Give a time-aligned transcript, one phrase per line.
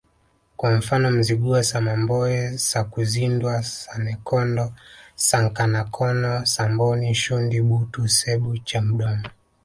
[0.57, 4.73] kwa mfano Mzigua Samamboe Sakuzindwa Sannenkondo
[5.15, 9.29] Sankanakono Samboni Shundi Butu Sebbo Chamdoma